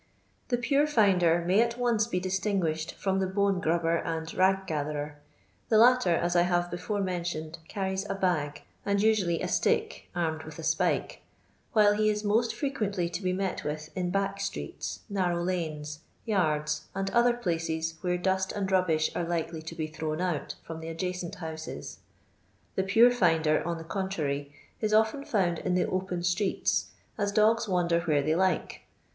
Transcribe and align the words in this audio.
The 0.47 0.57
pnre 0.57 0.89
finder 0.89 1.43
miy 1.47 1.59
at 1.61 1.77
once 1.77 2.07
be 2.07 2.19
distinguished 2.19 2.95
from 2.95 3.19
the 3.19 3.27
bone 3.27 3.61
gmbber 3.61 4.03
and 4.03 4.33
rag 4.33 4.65
gatherer; 4.65 5.19
the 5.69 5.75
ktter, 5.75 6.17
as 6.19 6.35
I 6.35 6.41
have 6.41 6.71
before 6.71 7.01
mentioned, 7.01 7.59
carries 7.67 8.09
a 8.09 8.15
bag, 8.15 8.63
and 8.83 8.97
ntnally 8.99 9.43
a 9.43 9.47
stick 9.47 10.09
anned 10.15 10.41
with 10.41 10.57
a 10.57 10.63
spike, 10.63 11.21
while 11.73 11.93
he 11.93 12.09
is 12.09 12.23
moct 12.23 12.51
frequently 12.51 13.09
to 13.09 13.21
be 13.21 13.31
met 13.31 13.63
with 13.63 13.95
in 13.95 14.09
back 14.09 14.39
streets, 14.39 15.01
nanow 15.11 15.45
lanes, 15.45 15.99
yards 16.25 16.87
and 16.95 17.11
other 17.11 17.33
places, 17.37 17.99
where 18.01 18.17
dust 18.17 18.51
and 18.53 18.67
mbbish 18.69 19.15
are 19.15 19.29
likely 19.29 19.61
to 19.61 19.75
be 19.75 19.85
thrown 19.85 20.19
out 20.19 20.55
from 20.63 20.79
the 20.79 20.87
adjacent 20.87 21.37
booses. 21.39 21.97
The 22.73 22.81
pure 22.81 23.11
finder, 23.11 23.63
on 23.67 23.77
the 23.77 23.83
contrary, 23.83 24.51
it 24.81 24.93
often 24.93 25.25
found 25.25 25.59
in 25.59 25.75
the 25.75 25.85
open 25.85 26.21
streeU, 26.21 26.85
ns 27.21 27.31
dogs 27.31 27.67
wander 27.69 27.99
where 27.99 28.23
they 28.23 28.33
like. 28.33 28.81